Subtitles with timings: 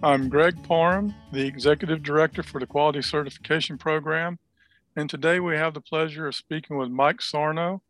[0.00, 4.38] I'm Greg Parham, the Executive Director for the Quality Certification Program,
[4.94, 7.82] and today we have the pleasure of speaking with Mike Sarno,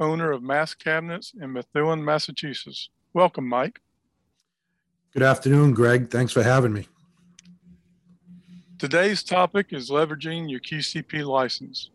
[0.00, 2.88] owner of Mass Cabinets in Methuen, Massachusetts.
[3.14, 3.80] Welcome, Mike.
[5.12, 6.10] Good afternoon, Greg.
[6.10, 6.88] Thanks for having me.
[8.80, 11.90] Today's topic is leveraging your QCP license.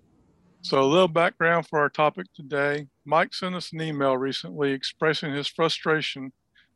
[0.62, 2.88] So, a little background for our topic today.
[3.04, 6.32] Mike sent us an email recently expressing his frustration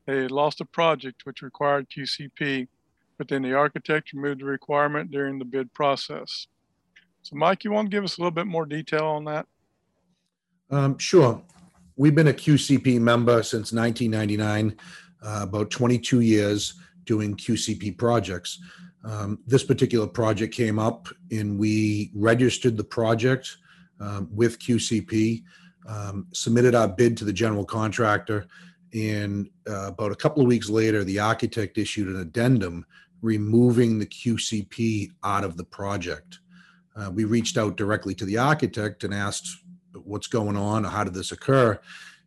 [0.05, 2.67] that he had lost a project which required QCP,
[3.21, 6.47] but then the architect removed the requirement during the bid process.
[7.21, 9.45] So, Mike, you want to give us a little bit more detail on that?
[10.71, 11.39] Um, sure.
[11.97, 14.75] We've been a QCP member since 1999,
[15.21, 18.59] uh, about 22 years doing QCP projects.
[19.05, 23.55] Um, this particular project came up and we registered the project
[23.99, 25.43] um, with QCP,
[25.87, 28.47] um, submitted our bid to the general contractor,
[28.95, 32.83] and uh, about a couple of weeks later, the architect issued an addendum
[33.21, 36.39] removing the QCP out of the project.
[36.95, 39.47] Uh, we reached out directly to the architect and asked
[39.93, 41.79] what's going on, how did this occur?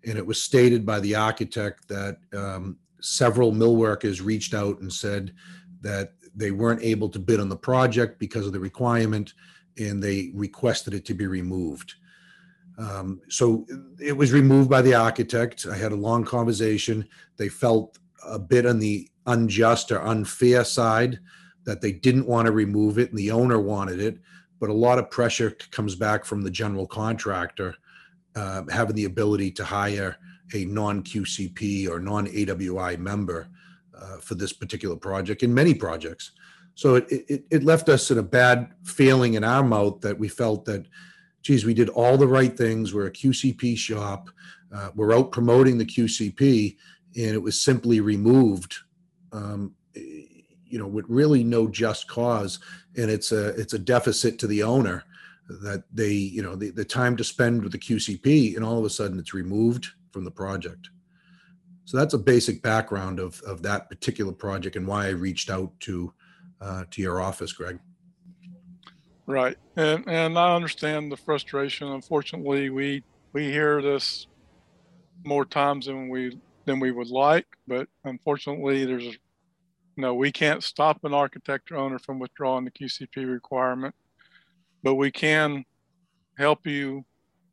[0.07, 4.93] And it was stated by the architect that um, several mill workers reached out and
[4.93, 5.35] said
[5.81, 9.35] that they weren't able to bid on the project because of the requirement
[9.79, 11.95] and they requested it to be removed.
[12.79, 13.67] Um, so
[14.01, 15.67] it was removed by the architect.
[15.71, 17.09] I had a long conversation.
[17.37, 21.19] They felt a bit on the unjust or unfair side
[21.65, 24.19] that they didn't want to remove it and the owner wanted it.
[24.61, 27.75] But a lot of pressure comes back from the general contractor
[28.37, 30.17] uh, having the ability to hire
[30.55, 33.49] a non QCP or non AWI member
[33.99, 36.33] uh, for this particular project and many projects.
[36.75, 40.29] So it, it, it left us in a bad feeling in our mouth that we
[40.29, 40.87] felt that,
[41.43, 42.93] geez, we did all the right things.
[42.93, 44.29] We're a QCP shop.
[44.75, 46.77] Uh, we're out promoting the QCP,
[47.17, 48.75] and it was simply removed,
[49.35, 52.61] um, you know, with really no just cause.
[52.97, 55.05] And it's a it's a deficit to the owner
[55.49, 58.85] that they, you know, the, the time to spend with the QCP, and all of
[58.85, 60.89] a sudden it's removed from the project.
[61.85, 65.73] So that's a basic background of of that particular project and why I reached out
[65.81, 66.13] to
[66.61, 67.79] uh, to your office, Greg.
[69.27, 71.89] Right, and and I understand the frustration.
[71.89, 73.03] Unfortunately, we
[73.33, 74.27] we hear this
[75.25, 79.17] more times than we than we would like, but unfortunately, there's
[79.97, 83.95] know we can't stop an architect or owner from withdrawing the QCP requirement,
[84.83, 85.65] but we can
[86.37, 87.05] help you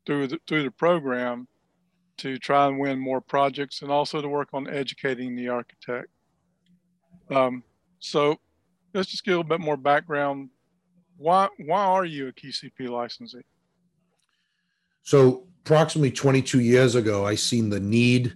[0.06, 1.46] through the through the program
[2.18, 6.08] to try and win more projects and also to work on educating the architect.
[7.30, 7.62] Um,
[7.98, 8.36] so
[8.94, 10.50] let's just get a bit more background.
[11.16, 13.42] Why why are you a QCP licensee?
[15.02, 18.34] So approximately 22 years ago, I seen the need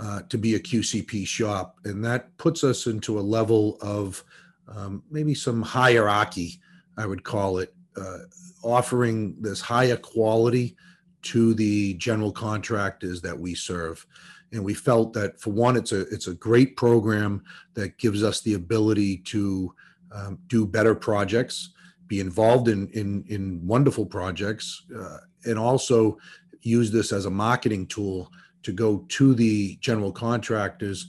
[0.00, 4.24] uh, to be a QCP shop, and that puts us into a level of
[4.66, 6.58] um, maybe some hierarchy,
[6.96, 8.20] I would call it, uh,
[8.62, 10.74] offering this higher quality
[11.22, 14.06] to the general contractors that we serve.
[14.52, 17.44] And we felt that for one it's a it's a great program
[17.74, 19.74] that gives us the ability to
[20.12, 21.70] um, do better projects,
[22.06, 26.16] be involved in in, in wonderful projects, uh, and also
[26.62, 28.30] use this as a marketing tool
[28.62, 31.08] to go to the general contractors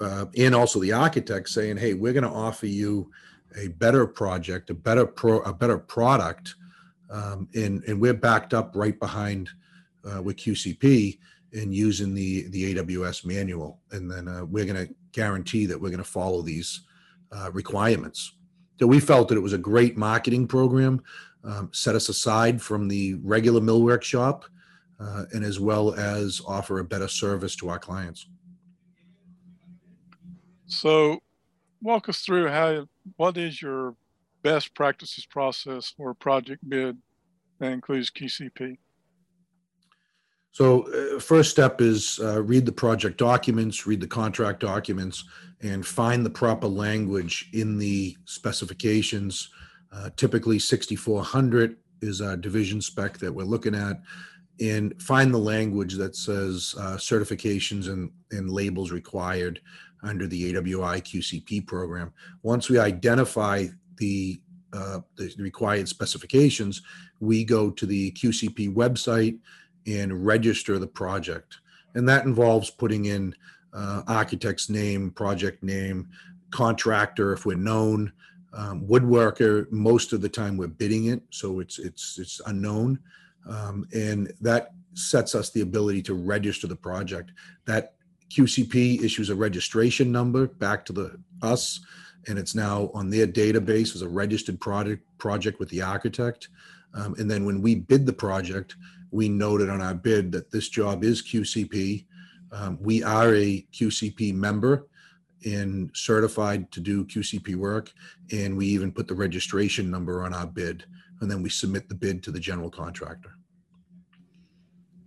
[0.00, 3.10] uh, and also the architects, saying, "Hey, we're going to offer you
[3.56, 6.54] a better project, a better pro, a better product,
[7.10, 9.50] um, and and we're backed up right behind
[10.04, 11.18] uh, with QCP."
[11.54, 15.88] and using the the AWS manual, and then uh, we're going to guarantee that we're
[15.88, 16.82] going to follow these
[17.32, 18.34] uh, requirements.
[18.78, 21.02] So we felt that it was a great marketing program,
[21.44, 24.44] um, set us aside from the regular millwork shop,
[25.00, 28.26] uh, and as well as offer a better service to our clients.
[30.66, 31.20] So,
[31.80, 32.86] walk us through how
[33.16, 33.94] what is your
[34.42, 36.98] best practices process for a project bid
[37.58, 38.76] that includes QCP?
[40.50, 45.24] So, uh, first step is uh, read the project documents, read the contract documents,
[45.62, 49.50] and find the proper language in the specifications.
[49.92, 54.00] Uh, typically, 6400 is our division spec that we're looking at,
[54.60, 59.60] and find the language that says uh, certifications and, and labels required
[60.02, 62.12] under the AWI QCP program.
[62.42, 63.66] Once we identify
[63.96, 64.40] the
[64.72, 66.82] uh, the required specifications,
[67.20, 69.38] we go to the QCP website
[69.86, 71.60] and register the project.
[71.94, 73.34] And that involves putting in
[73.72, 76.08] uh, architect's name, project name,
[76.50, 78.12] contractor if we're known,
[78.52, 79.70] um, woodworker.
[79.72, 82.98] Most of the time we're bidding it, so it's it's it's unknown,
[83.48, 87.32] um, and that sets us the ability to register the project.
[87.66, 87.94] That
[88.30, 91.80] QCP issues a registration number back to the us,
[92.26, 96.48] and it's now on their database as a registered project, project with the architect.
[96.94, 98.76] Um, And then when we bid the project,
[99.10, 102.06] we noted on our bid that this job is QCP.
[102.52, 104.86] Um, We are a QCP member
[105.44, 107.92] and certified to do QCP work.
[108.32, 110.84] And we even put the registration number on our bid.
[111.20, 113.37] And then we submit the bid to the general contractor.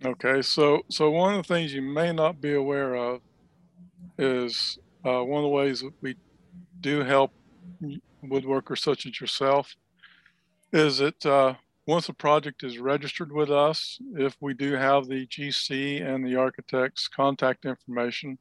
[0.04, 3.20] Okay, so, so one of the things you may not be aware of
[4.18, 6.16] is, uh, one of the ways that we
[6.80, 7.30] do help
[8.24, 9.76] woodworkers such as yourself
[10.72, 11.54] is that, uh,
[11.86, 16.34] once a project is registered with us, if we do have the GC and the
[16.34, 18.38] architect's contact information,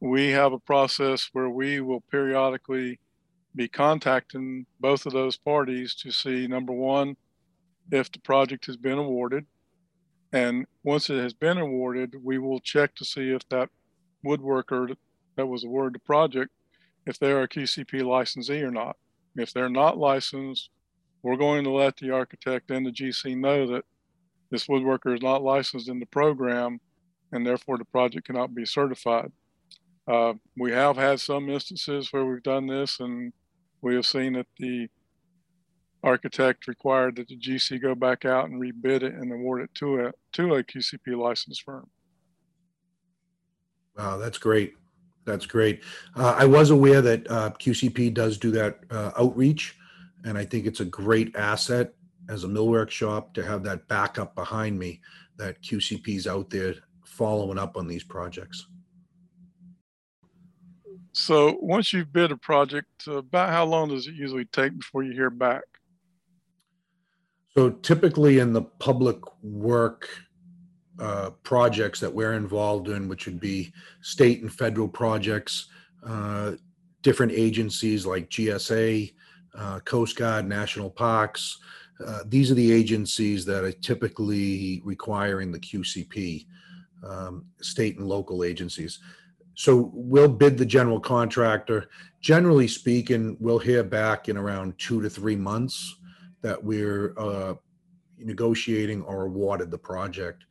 [0.00, 2.98] we have a process where we will periodically
[3.54, 7.16] be contacting both of those parties to see, number one,
[7.90, 9.44] if the project has been awarded.
[10.34, 13.70] And once it has been awarded, we will check to see if that
[14.26, 14.96] woodworker
[15.36, 16.50] that was awarded the project,
[17.06, 18.96] if they're a QCP licensee or not.
[19.36, 20.70] If they're not licensed,
[21.22, 23.84] we're going to let the architect and the GC know that
[24.50, 26.80] this woodworker is not licensed in the program
[27.30, 29.30] and therefore the project cannot be certified.
[30.08, 33.32] Uh, we have had some instances where we've done this and
[33.82, 34.88] we have seen that the
[36.04, 40.06] architect required that the GC go back out and rebid it and award it to
[40.06, 41.88] a, to a QCP licensed firm.
[43.96, 44.74] Wow, that's great.
[45.24, 45.82] That's great.
[46.14, 49.76] Uh, I was aware that uh, QCP does do that uh, outreach,
[50.24, 51.94] and I think it's a great asset
[52.28, 55.00] as a millwork shop to have that backup behind me
[55.36, 56.74] that QCP's out there
[57.04, 58.66] following up on these projects.
[61.12, 65.04] So once you've bid a project, uh, about how long does it usually take before
[65.04, 65.62] you hear back?
[67.56, 70.08] So typically in the public work
[70.98, 75.68] uh, projects that we're involved in, which would be state and federal projects,
[76.04, 76.52] uh,
[77.02, 79.14] different agencies like GSA,
[79.56, 81.58] uh, Coast Guard, National Parks.
[82.04, 86.46] uh, These are the agencies that are typically requiring the QCP,
[87.06, 88.98] um, state and local agencies.
[89.54, 91.88] So we'll bid the general contractor.
[92.20, 95.94] Generally speaking, we'll hear back in around two to three months
[96.44, 97.54] that we're uh,
[98.18, 100.44] negotiating or awarded the project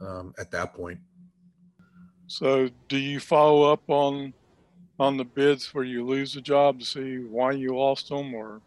[0.00, 0.98] um, at that point.
[2.28, 4.32] So do you follow up on,
[5.00, 8.62] on the bids where you lose the job to see why you lost them or?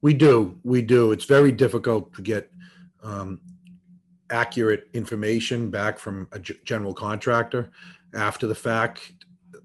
[0.00, 1.12] We do, we do.
[1.12, 2.50] It's very difficult to get
[3.02, 3.38] um,
[4.30, 7.70] accurate information back from a g- general contractor
[8.14, 9.12] after the fact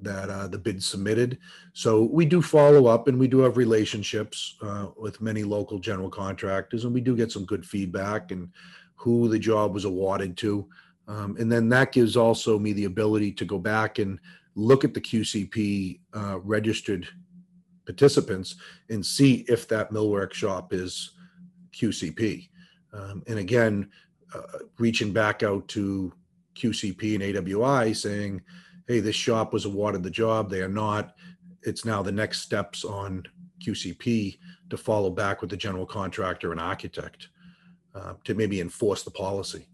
[0.01, 1.37] that uh, the bid submitted.
[1.73, 6.09] So we do follow up and we do have relationships uh, with many local general
[6.09, 8.49] contractors and we do get some good feedback and
[8.95, 10.67] who the job was awarded to.
[11.07, 14.19] Um, and then that gives also me the ability to go back and
[14.55, 17.07] look at the QCP uh, registered
[17.85, 18.55] participants
[18.89, 21.11] and see if that millwork shop is
[21.73, 22.49] QCP.
[22.93, 23.89] Um, and again,
[24.33, 26.13] uh, reaching back out to
[26.55, 28.41] QCP and AWI saying,
[28.91, 30.49] hey, this shop was awarded the job.
[30.49, 31.15] They are not.
[31.63, 33.23] It's now the next steps on
[33.65, 34.37] QCP
[34.69, 37.29] to follow back with the general contractor and architect
[37.95, 39.65] uh, to maybe enforce the policy.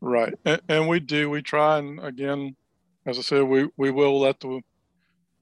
[0.00, 0.32] Right.
[0.44, 2.54] And, and we do, we try and again,
[3.06, 4.60] as I said, we, we will let the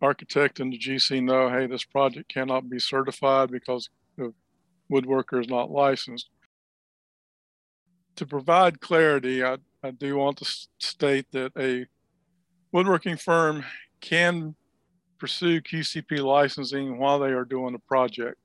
[0.00, 4.32] architect and the GC know, hey, this project cannot be certified because the
[4.90, 6.30] woodworker is not licensed.
[8.16, 10.46] To provide clarity, I, I do want to
[10.78, 11.86] state that a
[12.72, 13.64] woodworking firm
[14.00, 14.54] can
[15.18, 18.38] pursue QCP licensing while they are doing a project.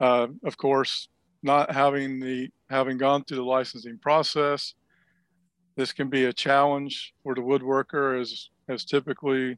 [0.00, 1.08] Uh, of course,
[1.42, 4.74] not having the, having gone through the licensing process,
[5.76, 9.56] this can be a challenge for the woodworker as, as typically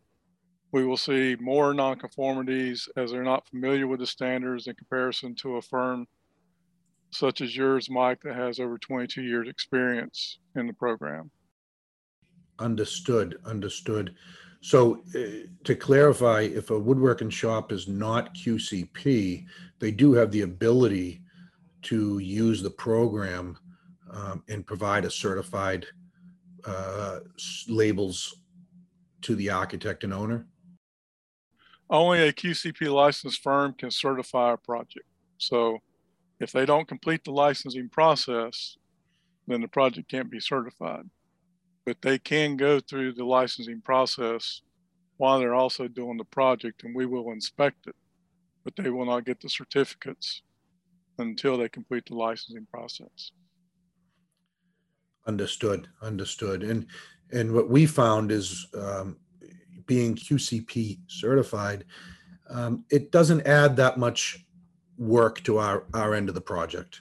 [0.72, 5.56] we will see more nonconformities as they're not familiar with the standards in comparison to
[5.56, 6.06] a firm
[7.10, 11.30] such as yours, Mike, that has over 22 years experience in the program.
[12.61, 14.14] Understood, understood.
[14.61, 19.47] So uh, to clarify, if a woodworking shop is not QCP,
[19.79, 21.23] they do have the ability
[21.83, 23.57] to use the program
[24.12, 25.87] um, and provide a certified
[26.67, 28.37] uh, s- labels
[29.23, 30.47] to the architect and owner?
[31.88, 35.07] Only a QCP licensed firm can certify a project.
[35.38, 35.79] So
[36.38, 38.76] if they don't complete the licensing process,
[39.47, 41.09] then the project can't be certified.
[41.87, 44.62] But they can go through the licensing process
[45.16, 47.96] while they're also doing the project and we will inspect it.
[48.64, 50.42] But they will not get the certificates
[51.18, 53.32] until they complete the licensing process.
[55.26, 56.62] Understood, understood.
[56.62, 56.87] And,
[57.32, 59.18] and what we found is um,
[59.87, 61.84] being QCP certified,
[62.49, 64.44] um, it doesn't add that much
[64.99, 67.00] work to our, our end of the project.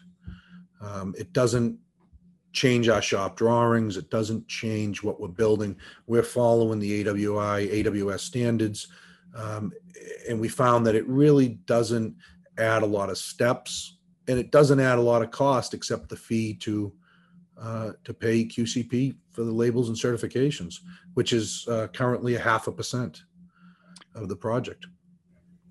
[0.81, 1.77] Um, it doesn't
[2.51, 3.97] change our shop drawings.
[3.97, 5.75] It doesn't change what we're building.
[6.07, 8.87] We're following the AWI, AWS standards.
[9.35, 9.71] Um,
[10.27, 12.15] and we found that it really doesn't
[12.57, 16.15] add a lot of steps and it doesn't add a lot of cost except the
[16.15, 16.93] fee to
[17.59, 20.75] uh, to pay QCP for the labels and certifications,
[21.15, 23.23] which is uh, currently a half a percent
[24.15, 24.87] of the project.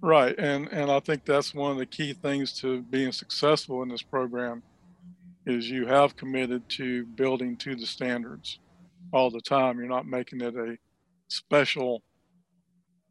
[0.02, 3.88] Right, and and I think that's one of the key things to being successful in
[3.88, 4.62] this program
[5.48, 8.58] is you have committed to building to the standards
[9.12, 9.78] all the time.
[9.78, 10.76] You're not making it a
[11.28, 12.02] special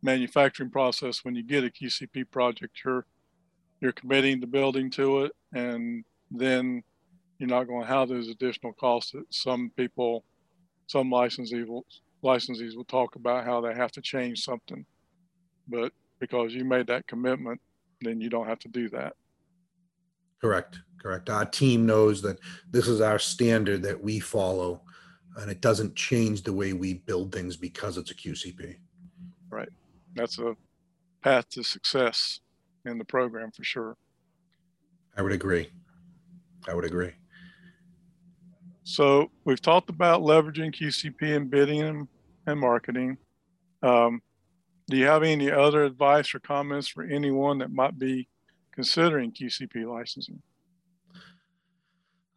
[0.02, 2.80] manufacturing process when you get a QCP project.
[2.86, 3.06] You're
[3.82, 6.84] you're committing the building to it, and then
[7.38, 10.24] you're not going to have those additional costs that some people,
[10.88, 11.86] some licensees will
[12.24, 14.86] licensees will talk about how they have to change something,
[15.68, 17.62] but because you made that commitment,
[18.02, 19.14] then you don't have to do that.
[20.42, 21.30] Correct, correct.
[21.30, 22.40] Our team knows that
[22.70, 24.82] this is our standard that we follow,
[25.38, 28.76] and it doesn't change the way we build things because it's a QCP.
[29.50, 29.70] Right.
[30.16, 30.56] That's a
[31.22, 32.40] path to success
[32.86, 33.98] in the program for sure.
[35.16, 35.70] I would agree.
[36.68, 37.14] I would agree.
[38.84, 42.08] So we've talked about leveraging QCP in bidding and,
[42.46, 43.18] and marketing.
[43.84, 44.22] Um,
[44.90, 48.30] do you have any other advice or comments for anyone that might be
[48.78, 50.40] considering QCP licensing?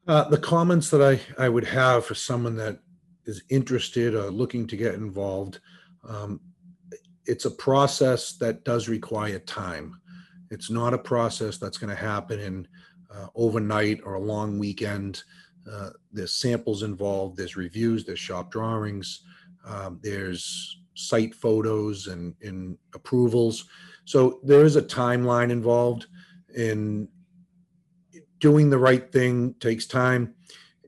[0.09, 2.79] Uh, the comments that I, I would have for someone that
[3.27, 5.61] is interested or looking to get involved,
[6.09, 6.41] um,
[7.27, 10.01] it's a process that does require time.
[10.51, 12.67] It's not a process that's going to happen in
[13.15, 15.23] uh, overnight or a long weekend.
[15.71, 19.25] Uh, there's samples involved, there's reviews, there's shop drawings,
[19.67, 23.67] um, there's site photos and, and approvals.
[24.07, 26.07] So there is a timeline involved
[26.57, 27.09] in
[28.39, 30.35] doing the right thing takes time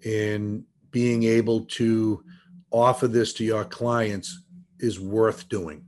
[0.04, 2.25] and being able to
[2.71, 4.42] offer this to your clients
[4.78, 5.85] is worth doing.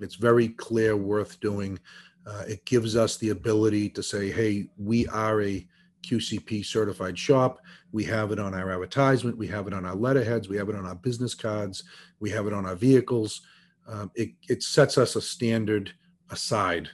[0.00, 1.78] It's very clear worth doing.
[2.26, 5.66] Uh, it gives us the ability to say, hey, we are a
[6.02, 7.60] QCP certified shop.
[7.92, 9.36] We have it on our advertisement.
[9.36, 10.48] We have it on our letterheads.
[10.48, 11.84] We have it on our business cards.
[12.20, 13.42] We have it on our vehicles.
[13.86, 15.92] Um, it, it sets us a standard
[16.30, 16.88] aside,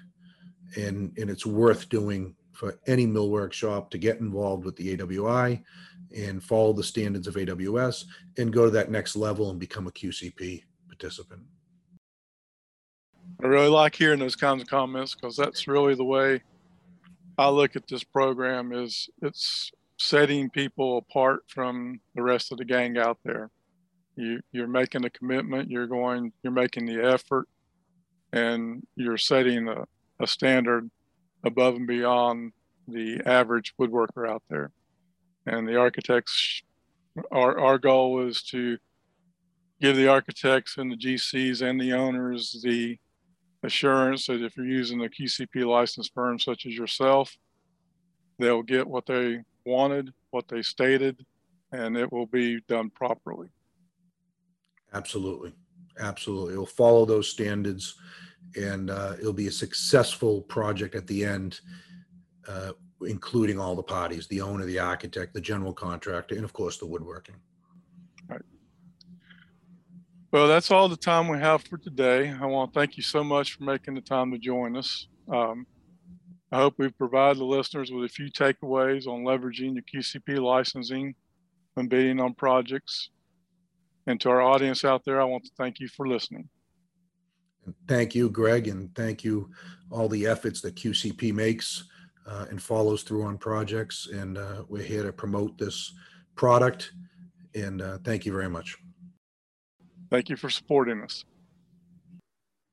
[0.77, 5.63] and, and it's worth doing for any mill workshop to get involved with the AWI
[6.17, 8.05] and follow the standards of AWS
[8.39, 11.43] and go to that next level and become a QCP participant.
[13.43, 16.41] I really like hearing those kinds of comments because that's really the way
[17.37, 22.65] I look at this program is it's setting people apart from the rest of the
[22.65, 23.51] gang out there.
[24.17, 27.47] You you're making a commitment, you're going, you're making the effort,
[28.33, 29.85] and you're setting a,
[30.21, 30.91] a standard
[31.45, 32.53] above and beyond
[32.89, 34.71] the average woodworker out there.
[35.47, 36.63] And the architects,
[37.31, 38.79] our, our goal is to
[39.81, 42.99] give the architects and the GCs and the owners the
[43.63, 47.37] assurance that if you're using a QCP licensed firm such as yourself,
[48.39, 51.25] they'll get what they wanted, what they stated,
[51.73, 53.49] and it will be done properly.
[54.93, 55.53] Absolutely.
[55.99, 56.53] Absolutely.
[56.53, 57.97] It'll follow those standards
[58.57, 61.61] and uh, it'll be a successful project at the end,
[62.49, 62.73] uh,
[63.03, 66.87] including all the parties the owner, the architect, the general contractor, and of course the
[66.87, 67.37] woodworking.
[68.29, 68.43] Right.
[70.33, 72.31] Well, that's all the time we have for today.
[72.31, 75.07] I want to thank you so much for making the time to join us.
[75.33, 75.67] Um,
[76.53, 81.15] I hope we've provided the listeners with a few takeaways on leveraging the QCP licensing
[81.75, 83.11] when bidding on projects.
[84.07, 86.49] And to our audience out there, I want to thank you for listening.
[87.89, 89.51] Thank you, Greg, and thank you
[89.91, 91.85] all the efforts that QCP makes
[92.27, 94.09] uh, and follows through on projects.
[94.13, 95.95] And uh, we're here to promote this
[96.35, 96.93] product.
[97.55, 98.77] And uh, thank you very much.
[100.11, 101.25] Thank you for supporting us.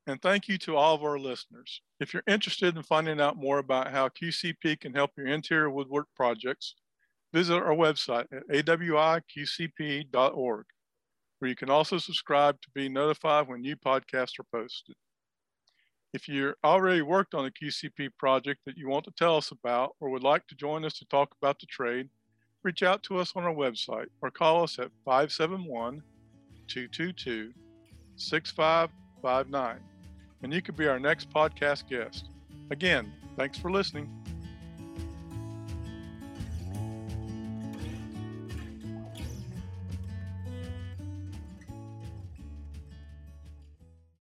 [0.06, 1.82] And thank you to all of our listeners.
[2.00, 6.08] If you're interested in finding out more about how QCP can help your interior woodwork
[6.16, 6.76] projects,
[7.34, 9.06] visit our website at awiqcp.org,
[11.44, 14.96] where you can also subscribe to be notified when new podcasts are posted.
[16.14, 19.94] If you're already worked on a QCP project that you want to tell us about
[20.00, 22.08] or would like to join us to talk about the trade,
[22.64, 26.02] reach out to us on our website or call us at 571
[26.70, 27.52] 222
[28.16, 29.80] 6559
[30.44, 32.30] and you could be our next podcast guest.
[32.72, 34.23] Again, thanks for listening.